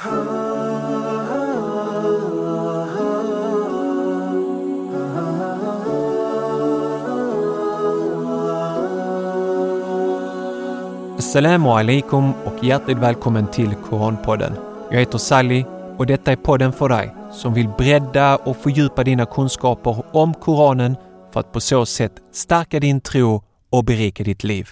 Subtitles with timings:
[0.00, 0.18] Assalamu
[11.68, 14.52] alaikum och hjärtligt välkommen till Koranpodden.
[14.90, 15.64] Jag heter Sally
[15.96, 20.96] och detta är podden för dig som vill bredda och fördjupa dina kunskaper om Koranen
[21.32, 24.68] för att på så sätt stärka din tro och berika ditt liv.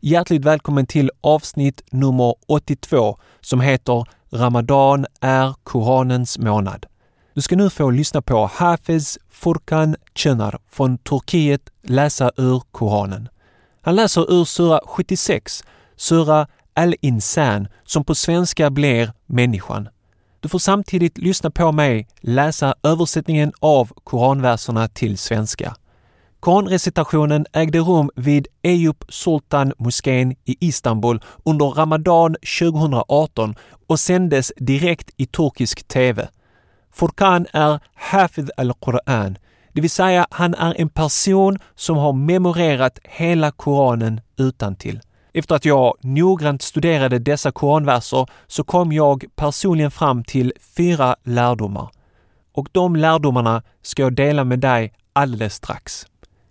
[0.00, 6.86] Hjärtligt välkommen till avsnitt nummer 82 som heter Ramadan är Koranens månad.
[7.34, 13.28] Du ska nu få lyssna på Hafez Furkan Çınar från Turkiet läsa ur Koranen.
[13.82, 15.64] Han läser ur sura 76
[15.96, 19.88] Sura Al-Insan som på svenska blir Människan.
[20.40, 25.76] Du får samtidigt lyssna på mig läsa översättningen av koranverserna till svenska.
[26.40, 33.54] Koranrecitationen ägde rum vid Eyüp Sultan moskén i Istanbul under Ramadan 2018
[33.86, 36.28] och sändes direkt i turkisk TV.
[36.92, 39.38] Furkan är Hafid al-Quran,
[39.72, 45.00] det vill säga han är en person som har memorerat hela Koranen utan till.
[45.34, 51.90] Efter att jag noggrant studerade dessa koranverser så kom jag personligen fram till fyra lärdomar.
[52.52, 56.06] Och de lärdomarna ska jag dela med dig alldeles strax.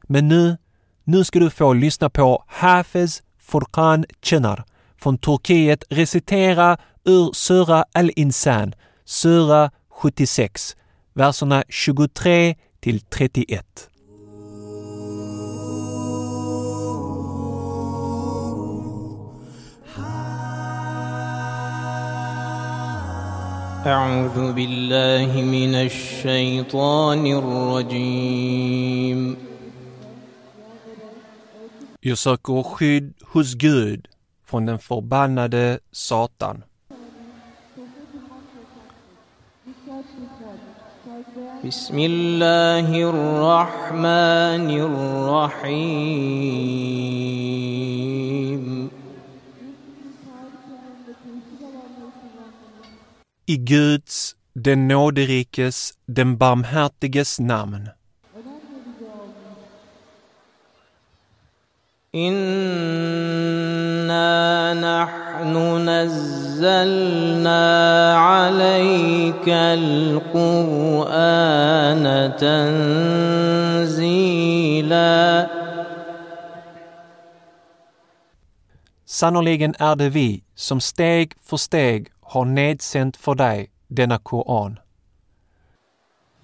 [0.08, 0.56] Men nu,
[1.04, 4.64] nu ska du få lyssna på Hafez Furkan Çınar
[4.96, 10.76] från Turkiet recitera ur Sura Al-Insan, Sura 76,
[11.14, 13.90] verserna 23 till 31.
[23.86, 29.20] أعوذ بالله من الشيطان الرجيم
[32.08, 34.08] Jag söker skydd hos Gud
[34.46, 36.64] från den förbannade Satan.
[41.64, 46.24] بسم الله الرحمن الرحيم
[53.46, 57.88] I Guds, den nåderikes, den barmhärtiges namn.
[62.15, 63.43] إنا
[64.73, 65.53] نحن
[65.89, 67.61] نزلنا
[68.17, 70.45] عليك القرآن
[72.39, 74.09] تنزيلا
[79.05, 84.79] Sannerligen är det vi som steg för steg har nedsänt för dig denna Koran.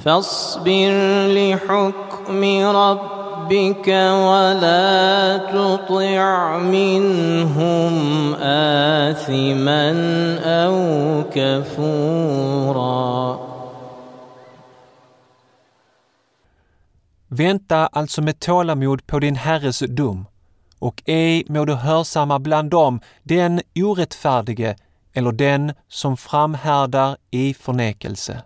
[0.01, 0.93] فاصبر
[1.29, 2.45] لحكم
[2.77, 3.89] ربك
[4.29, 7.95] ولا تطع منهم
[8.35, 9.85] آثما
[10.45, 10.77] أو
[11.35, 13.11] كفورا
[17.33, 20.27] Vänta alltså med tålamod på din Herres dom
[20.79, 24.77] och ej må du hörsamma bland dem den orättfärdige
[25.13, 28.43] eller den som framhärdar i förnekelse.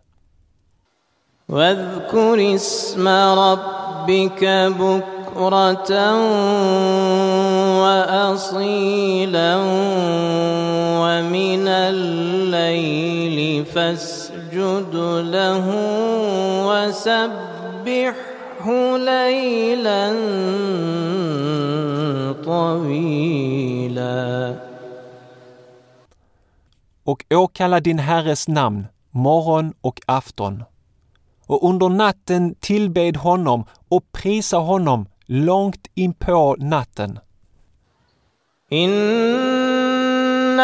[1.49, 4.43] واذكر اسم ربك
[4.79, 5.91] بكرة
[7.81, 9.55] وأصيلا
[11.01, 14.95] ومن الليل فاسجد
[15.33, 15.65] له
[16.67, 18.17] وسبحه
[18.97, 20.03] ليلا
[22.45, 24.55] طويلا
[27.03, 30.63] och åkalla din Herres namn morgon och afton.
[31.49, 37.19] Och under natten tillbed honom och prisa honom långt in på natten.
[38.71, 40.59] إن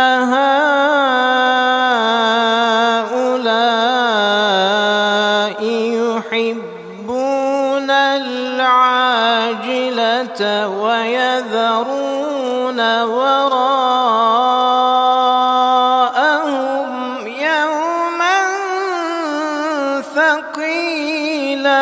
[20.45, 21.81] ثقيلا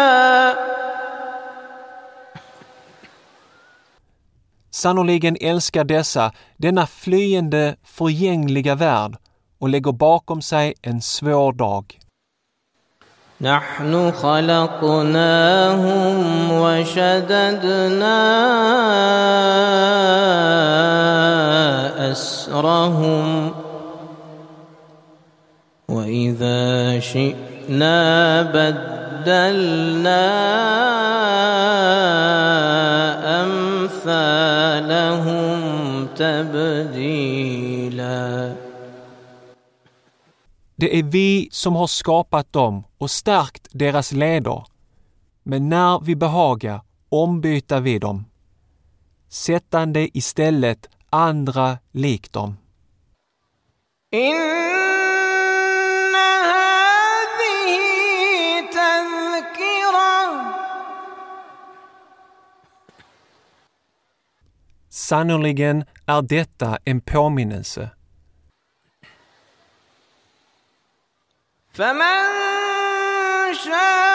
[4.70, 9.16] Sannoliken älskar dessa denna flyende, förgängliga värld
[9.58, 11.98] och lägger bakom sig en svår dag.
[13.40, 16.16] نحن خلقناهم
[16.52, 18.18] وشددنا
[22.12, 23.54] أسرهم
[25.88, 27.00] وإذا
[27.72, 30.24] شئنا بدلنا
[33.44, 34.88] أمثالهم
[36.16, 37.38] تبديلا
[40.80, 44.64] Det är vi som har skapat dem och stärkt deras leder.
[45.42, 48.24] Men när vi behagar ombyta vi dem,
[49.28, 52.56] sättande istället andra lik dem.
[54.14, 54.81] إن
[64.92, 67.90] Sannoliken är detta en påminnelse.
[71.72, 74.11] فمن شاء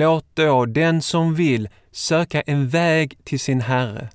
[0.00, 4.08] låt då den som vill söka en väg till sin Herre.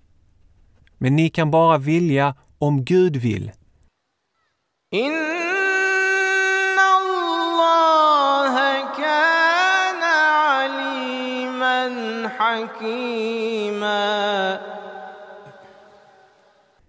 [0.97, 3.51] Men ni kan bara vilja om Gud vill.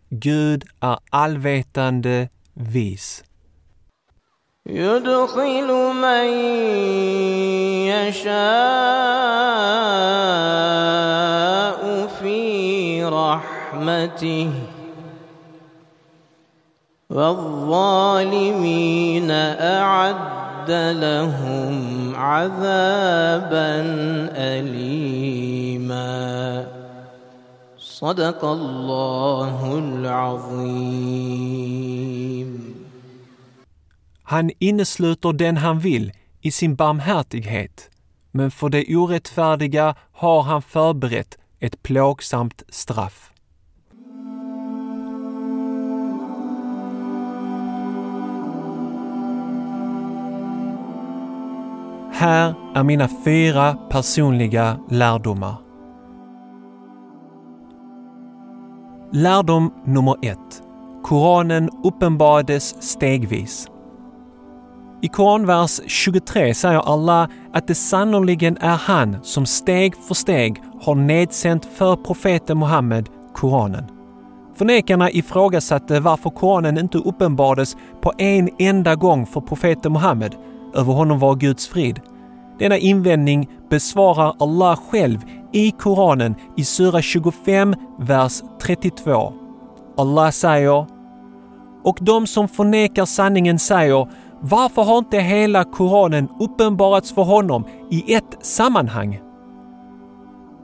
[0.08, 3.25] Gud är allvetande vis.
[4.66, 5.68] يدخل
[6.02, 6.26] من
[7.86, 8.36] يشاء
[12.20, 14.50] في رحمته
[17.10, 18.50] والظالمين
[19.30, 23.82] أعد لهم عذابا
[24.36, 25.96] أليما
[27.78, 31.26] صدق الله العظيم
[34.28, 37.90] Han innesluter den han vill i sin barmhärtighet,
[38.30, 43.30] men för det orättfärdiga har han förberett ett plågsamt straff.
[52.12, 55.56] Här är mina fyra personliga lärdomar.
[59.12, 60.62] Lärdom nummer ett.
[61.02, 63.68] Koranen uppenbarades stegvis.
[65.02, 70.94] I Koranvers 23 säger Allah att det sannoliken är han som steg för steg har
[70.94, 73.84] nedsänt för profeten Muhammed Koranen.
[74.54, 80.34] Förnekarna ifrågasatte varför Koranen inte uppenbarades på en enda gång för profeten Muhammed.
[80.74, 82.00] Över honom var Guds frid.
[82.58, 85.18] Denna invändning besvarar Allah själv
[85.52, 89.32] i Koranen i Sura 25, vers 32.
[89.96, 90.86] Allah säger
[91.86, 94.08] och de som förnekar sanningen säger
[94.40, 99.20] varför har inte hela Koranen uppenbarats för honom i ett sammanhang?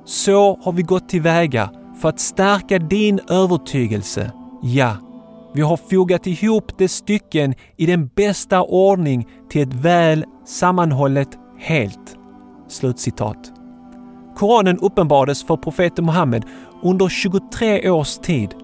[0.04, 1.70] Så har vi gått tillväga
[2.00, 4.32] för att stärka din övertygelse.
[4.62, 4.96] Ja,
[5.54, 11.28] vi har fogat ihop de stycken i den bästa ordning till ett väl sammanhållet
[11.58, 12.16] helt.
[12.68, 13.52] Slutcitat.
[14.36, 16.44] Koranen uppenbarades för profeten Muhammed
[16.82, 18.54] under 23 års tid.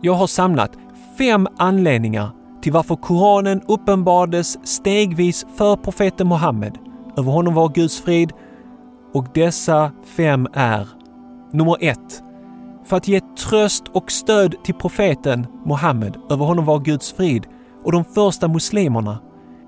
[0.00, 0.72] Jag har samlat
[1.18, 2.30] fem anledningar
[2.66, 6.78] till varför Koranen uppenbarades stegvis för profeten Muhammed.
[7.16, 8.32] Över honom var Guds frid
[9.14, 10.88] och dessa fem är
[11.52, 12.22] Nummer ett.
[12.84, 16.16] För att ge tröst och stöd till profeten Muhammed.
[16.30, 17.46] Över honom var Guds frid
[17.84, 19.18] och de första muslimerna.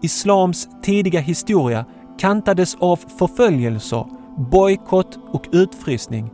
[0.02, 1.84] Islams tidiga historia
[2.18, 4.04] kantades av förföljelser,
[4.50, 6.30] bojkott och utfrysning.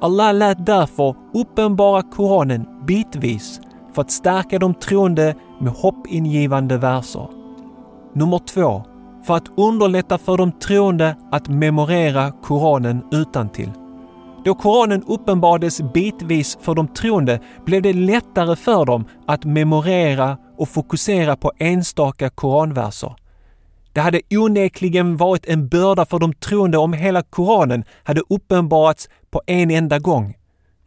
[0.00, 3.60] Allah lät därför uppenbara Koranen bitvis
[3.96, 7.28] för att stärka de troende med hoppingivande verser.
[8.14, 8.82] Nummer två.
[9.26, 13.72] För att underlätta för de troende att memorera Koranen utantill.
[14.44, 20.68] Då Koranen uppenbarades bitvis för de troende blev det lättare för dem att memorera och
[20.68, 23.14] fokusera på enstaka koranverser.
[23.92, 29.42] Det hade onekligen varit en börda för de troende om hela Koranen hade uppenbarats på
[29.46, 30.34] en enda gång.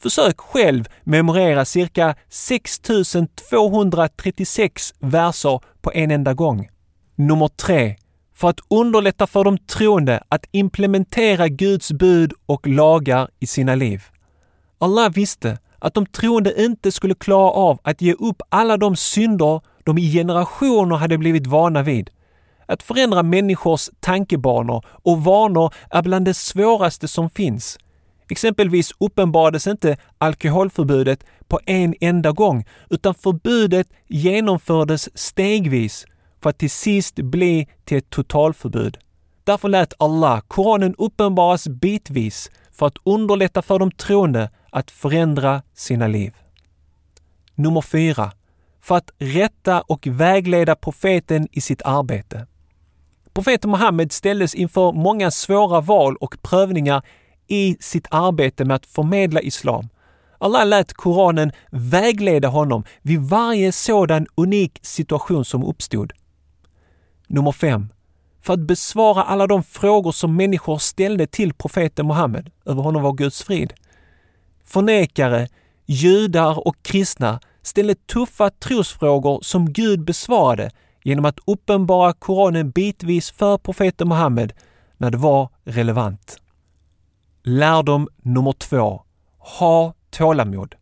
[0.02, 6.70] Försök själv memorera cirka 6236 verser på en enda gång.
[7.16, 7.96] Nummer 3.
[8.36, 14.04] För att underlätta för de troende att implementera Guds bud och lagar i sina liv.
[14.78, 19.62] Allah visste att de troende inte skulle klara av att ge upp alla de synder
[19.84, 22.10] de i generationer hade blivit vana vid.
[22.66, 27.78] Att förändra människors tankebanor och vanor är bland det svåraste som finns.
[28.30, 36.06] Exempelvis uppenbarades inte alkoholförbudet på en enda gång, utan förbudet genomfördes stegvis
[36.42, 38.98] för att till sist bli till ett totalförbud.
[39.44, 46.08] Därför lät Allah Koranen uppenbaras bitvis för att underlätta för de troende att förändra sina
[46.08, 46.34] liv.
[47.56, 48.32] Nummer 4.
[48.82, 52.48] För att rätta och vägleda profeten i sitt arbete.
[53.34, 57.02] Profeten Muhammed ställdes inför många svåra val och prövningar
[57.50, 59.90] i sitt arbete med att förmedla islam.
[60.38, 66.14] Allah lät Koranen vägleda honom vid varje sådan unik situation som uppstod.
[67.28, 67.88] Nummer 5.
[68.42, 73.14] För att besvara alla de frågor som människor ställde till profeten Muhammed, över honom var
[73.14, 73.74] Guds frid.
[74.64, 75.48] Förnekare,
[75.86, 80.72] judar och kristna ställde tuffa trosfrågor som Gud besvarade
[81.04, 84.54] genom att uppenbara Koranen bitvis för profeten Muhammed
[84.98, 86.40] när det var relevant.
[87.44, 89.02] Lärdom nummer två.
[89.38, 90.76] Ha tålamod.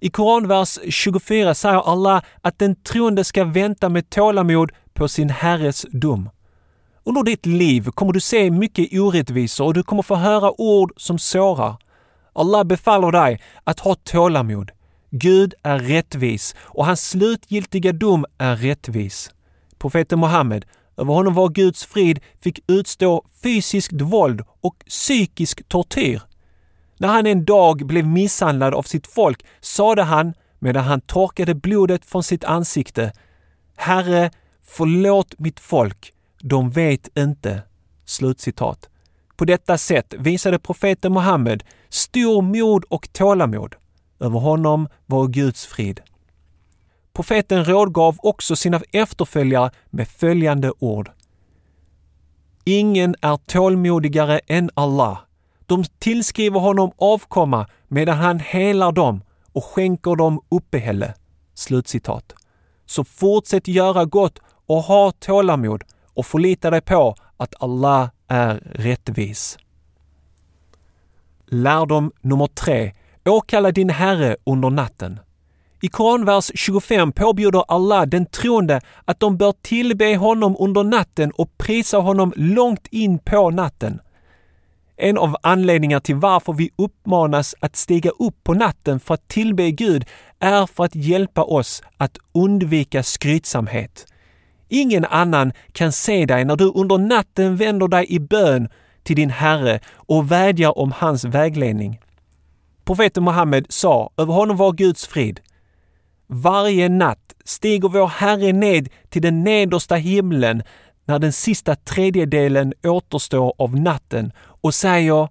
[0.00, 5.86] I Koranvers 24 säger Allah att den troende ska vänta med tålamod på sin Herres
[5.90, 6.30] dom.
[7.04, 11.18] Under ditt liv kommer du se mycket orättvisor och du kommer få höra ord som
[11.18, 11.76] sårar.
[12.32, 14.70] Allah befaller dig att ha tålamod.
[15.10, 19.30] Gud är rättvis och hans slutgiltiga dom är rättvis.
[19.78, 20.64] Profeten Muhammed,
[20.96, 26.22] över honom var Guds frid, fick utstå fysiskt våld och psykisk tortyr.
[26.98, 32.04] När han en dag blev misshandlad av sitt folk sade han, medan han torkade blodet
[32.04, 33.12] från sitt ansikte,
[33.76, 34.30] Herre,
[34.66, 37.62] förlåt mitt folk, de vet inte.
[38.04, 38.88] Slutcitat.
[39.36, 43.74] På detta sätt visade profeten Muhammed stor mod och tålamod.
[44.20, 46.00] Över honom var Guds frid.
[47.16, 51.10] Profeten rådgav också sina efterföljare med följande ord.
[52.64, 55.18] Ingen är tålmodigare än Allah.
[55.66, 61.14] De tillskriver honom avkomma medan han helar dem och skänker dem uppehälle.
[61.54, 62.34] Slutcitat.
[62.86, 69.58] Så fortsätt göra gott och ha tålamod och förlita dig på att Allah är rättvis.
[71.46, 72.92] Lärdom nummer tre.
[73.24, 75.20] Åkalla din Herre under natten.
[75.86, 81.58] I Koranvers 25 påbjuder Allah den troende att de bör tillbe honom under natten och
[81.58, 84.00] prisa honom långt in på natten.
[84.96, 89.70] En av anledningarna till varför vi uppmanas att stiga upp på natten för att tillbe
[89.70, 90.04] Gud
[90.38, 94.06] är för att hjälpa oss att undvika skrytsamhet.
[94.68, 98.68] Ingen annan kan se dig när du under natten vänder dig i bön
[99.02, 102.00] till din Herre och vädjar om hans vägledning.
[102.84, 105.40] Profeten Muhammed sa, över honom var Guds frid,
[106.26, 110.62] varje natt stiger vår Herre ned till den nedersta himlen
[111.04, 115.28] när den sista tredjedelen återstår av natten och säger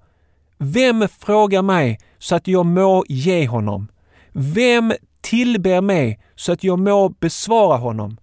[0.58, 3.88] Vem frågar mig så att jag må ge honom?
[4.32, 8.18] Vem tillber mig så att jag må besvara honom?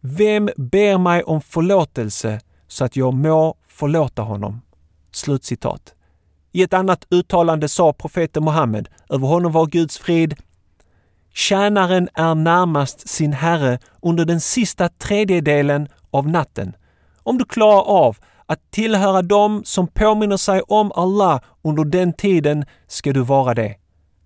[0.00, 4.60] Vem ber mig om förlåtelse så att jag må förlåta honom?
[5.12, 5.94] Slutcitat.
[6.52, 10.34] I ett annat uttalande sa profeten Muhammed, över honom var Guds frid,
[11.34, 16.76] Tjänaren är närmast sin herre under den sista tredjedelen av natten.
[17.22, 22.64] Om du klarar av att tillhöra dem som påminner sig om Allah under den tiden
[22.86, 23.76] ska du vara det.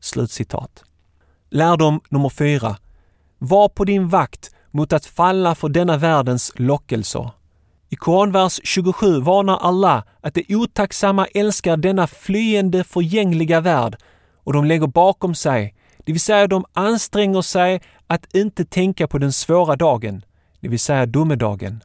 [0.00, 0.84] Slutcitat.
[1.50, 2.76] Lärdom nummer fyra.
[3.38, 7.30] Var på din vakt mot att falla för denna världens lockelser.
[7.88, 13.96] I Koranvers 27 varnar Allah att de otacksamma älskar denna flyende förgängliga värld
[14.44, 15.75] och de lägger bakom sig
[16.05, 20.25] det vill säga de anstränger sig att inte tänka på den svåra dagen,
[20.59, 21.83] det vill säga domedagen.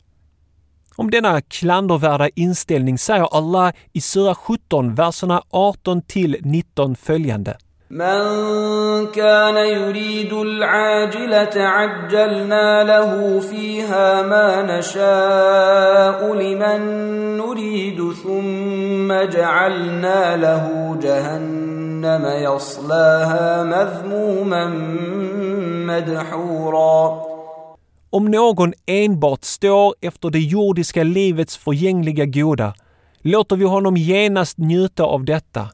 [0.96, 7.56] Om denna klandervärda inställning säger Allah i Sura 17, verserna 18 till 19 följande.
[7.90, 16.80] من كان يريد العاجلة عجلنا له فيها ما نشاء لمن
[17.36, 21.69] نريد ثم جعلنا له جهنم
[22.26, 24.66] يصلاها مذموما
[25.86, 27.26] مدحورا
[28.10, 32.74] Om någon enbart står efter det jordiska livets förgängliga goda
[33.18, 35.68] låter vi honom genast njuta av detta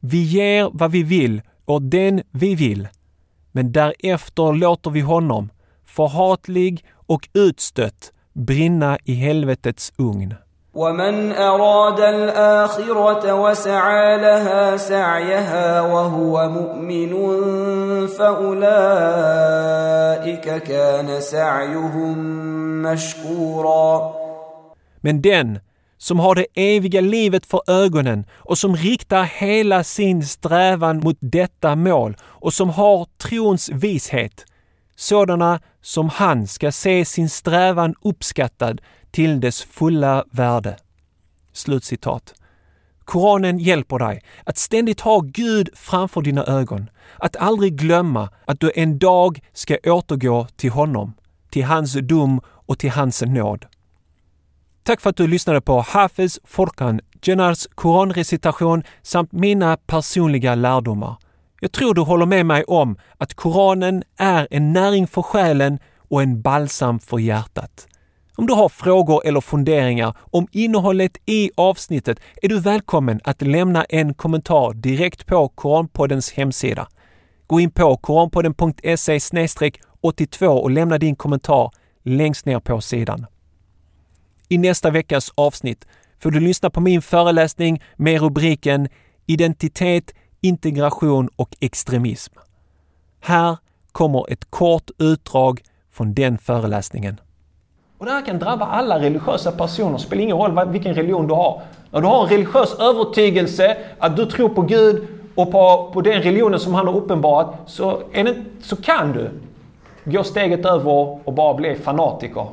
[0.00, 2.88] vi ger vad vi vill åt den vi vill,
[3.52, 5.50] men därefter låter vi honom,
[5.84, 10.34] förhatlig och utstött, brinna i helvetets ugn.
[10.74, 17.12] ومن أراد الآخرة وسعى لها سعيها وهو مؤمن
[18.06, 19.42] فأولئك
[20.62, 22.18] كان سعيهم
[22.82, 24.20] مشكورا
[25.02, 25.58] Men den
[25.98, 31.76] som har det eviga livet för ögonen och som riktar hela sin strävan mot detta
[31.76, 34.44] mål och som har trons vishet.
[34.95, 40.77] sådana som han ska se sin strävan uppskattad till dess fulla värde.
[41.53, 42.33] Slutcitat.
[43.05, 48.71] Koranen hjälper dig att ständigt ha Gud framför dina ögon, att aldrig glömma att du
[48.75, 51.13] en dag ska återgå till honom,
[51.49, 53.65] till hans dom och till hans nåd.
[54.83, 61.15] Tack för att du lyssnade på Hafiz Forkan Jenars koranrecitation samt mina personliga lärdomar.
[61.59, 66.21] Jag tror du håller med mig om att Koranen är en näring för själen och
[66.21, 67.87] en balsam för hjärtat.
[68.37, 73.83] Om du har frågor eller funderingar om innehållet i avsnittet är du välkommen att lämna
[73.83, 76.87] en kommentar direkt på Koranpoddens hemsida.
[77.47, 79.19] Gå in på koranpodden.se
[80.01, 81.71] 82 och lämna din kommentar
[82.03, 83.25] längst ner på sidan.
[84.49, 85.87] I nästa veckas avsnitt
[86.19, 88.87] får du lyssna på min föreläsning med rubriken
[89.25, 90.13] Identitet,
[90.45, 92.33] integration och extremism.
[93.19, 93.57] Här
[93.91, 95.61] kommer ett kort utdrag
[95.91, 97.19] från den föreläsningen.
[97.97, 101.33] Och det här kan drabba alla religiösa personer, det spelar ingen roll vilken religion du
[101.33, 101.61] har.
[101.91, 106.21] När du har en religiös övertygelse, att du tror på Gud och på, på den
[106.21, 109.29] religionen som han har uppenbarat, så, det, så kan du
[110.03, 112.47] gå steget över och bara bli fanatiker.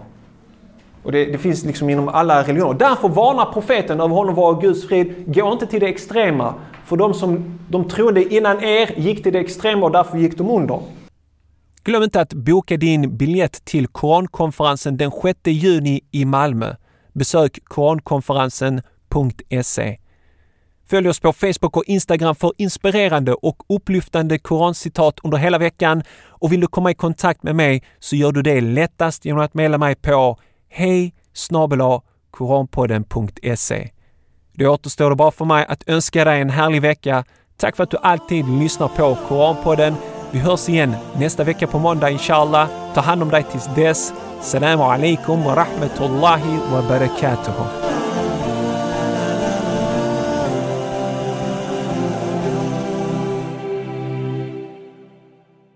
[1.02, 2.74] Och det, det, finns liksom inom alla religioner.
[2.74, 5.34] Därför varnar profeten över honom var Guds frid.
[5.34, 6.54] Gå inte till det extrema.
[6.84, 10.50] För de som de trodde innan er gick till det extrema och därför gick de
[10.50, 10.80] under.
[11.84, 16.74] Glöm inte att boka din biljett till Korankonferensen den 6 juni i Malmö.
[17.12, 19.98] Besök korankonferensen.se.
[20.90, 26.02] Följ oss på Facebook och Instagram för inspirerande och upplyftande korancitat under hela veckan.
[26.28, 29.54] Och vill du komma i kontakt med mig så gör du det lättast genom att
[29.54, 31.14] mejla mig på hej
[32.30, 33.90] koranpodden.se.
[34.52, 37.24] Då återstår det bara för mig att önska dig en härlig vecka.
[37.56, 39.94] Tack för att du alltid lyssnar på Koranpodden.
[40.30, 42.68] Vi hörs igen nästa vecka på måndag inshallah.
[42.94, 44.12] Ta hand om dig tills dess.
[44.40, 48.01] Salam alaikum wa rahmatullahi wa barakatuhu.